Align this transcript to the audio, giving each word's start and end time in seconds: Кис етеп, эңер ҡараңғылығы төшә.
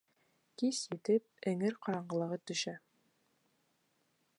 Кис 0.61 0.79
етеп, 0.93 1.27
эңер 1.53 1.77
ҡараңғылығы 1.87 2.41
төшә. 2.53 2.75